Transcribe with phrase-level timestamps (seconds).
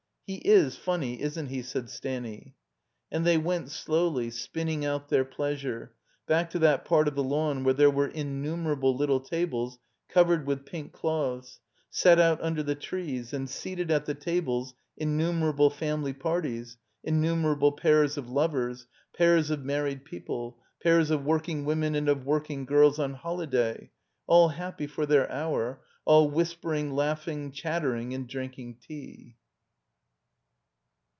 [0.33, 2.55] "He w fimny, isn't he?" said Stanny.
[3.11, 5.91] And they went slowly, spinning out their pleasure,
[6.25, 9.77] back to that part of the lawn where there were in numerable little tables
[10.07, 11.59] covered with pink cloths,
[11.89, 17.75] set out under the trees, and seated at the tables innu merable family parties, inniunerable
[17.75, 22.99] pairs of lovers, pairs of married people, pairs of working women and of working girls
[22.99, 23.91] on holiday;
[24.27, 25.75] all happy for their hotu,
[26.05, 29.35] all whispering, laughing, chattering, and drinking tea.